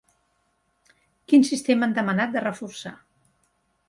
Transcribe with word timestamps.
Quin 1.33 1.45
sistema 1.49 1.87
han 1.89 1.93
demanat 1.99 2.33
de 2.37 2.43
reforçar? 2.47 2.95